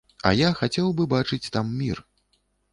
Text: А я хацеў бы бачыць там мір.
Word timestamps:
А 0.29 0.29
я 0.37 0.49
хацеў 0.59 0.89
бы 1.01 1.07
бачыць 1.13 1.51
там 1.59 1.71
мір. 1.85 2.05